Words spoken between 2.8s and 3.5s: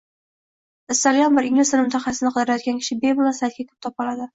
kishi bemalol